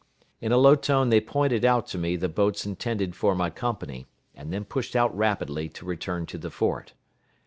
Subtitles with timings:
[0.39, 4.07] In a low tone they pointed out to me the boats intended for my company,
[4.33, 6.93] and then pushed out rapidly to return to the fort.